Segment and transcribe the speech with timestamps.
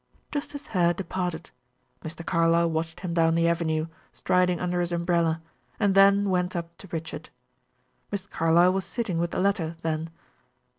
[0.31, 1.51] Justice Hare departed.
[2.01, 2.25] Mr.
[2.25, 5.43] Carlyle watched him down the avenue, striding under his umbrella,
[5.79, 7.29] and then went up to Richard.
[8.11, 10.09] Miss Carlyle was sitting with the latter then.